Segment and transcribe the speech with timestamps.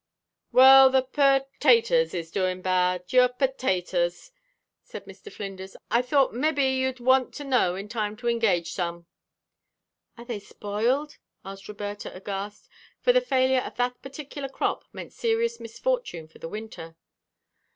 [0.51, 4.31] "Well, the pertaters is doing bad your pertaters,"
[4.83, 5.31] said Mr.
[5.31, 5.75] Flinders.
[5.91, 9.05] "I thought mebbe you'd want to know in time to engage some."
[10.17, 12.67] "Are they spoiled?" asked Roberta, aghast,
[12.99, 16.95] for the failure of that particular crop meant serious misfortune for the winter.